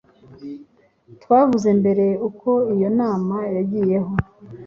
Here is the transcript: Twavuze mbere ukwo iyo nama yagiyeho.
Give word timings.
Twavuze 1.21 1.69
mbere 1.79 2.05
ukwo 2.27 2.51
iyo 2.75 2.89
nama 2.99 3.37
yagiyeho. 3.55 4.11